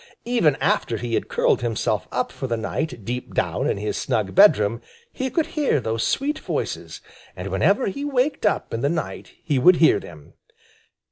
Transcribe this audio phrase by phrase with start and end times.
[0.25, 4.33] Even after he had curled himself up for the night deep down in his snug
[4.33, 4.81] bedroom,
[5.13, 7.01] he could hear those sweet voices,
[7.35, 10.33] and whenever he waked up in the night he would hear them.